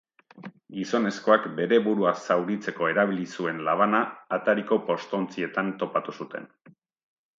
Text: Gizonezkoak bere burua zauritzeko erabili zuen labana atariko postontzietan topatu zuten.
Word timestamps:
Gizonezkoak 0.75 1.43
bere 1.59 1.77
burua 1.87 2.13
zauritzeko 2.27 2.89
erabili 2.93 3.27
zuen 3.35 3.61
labana 3.69 3.99
atariko 4.39 4.81
postontzietan 4.89 5.71
topatu 5.85 6.17
zuten. 6.23 6.51